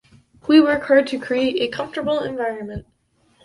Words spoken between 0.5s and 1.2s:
work hard to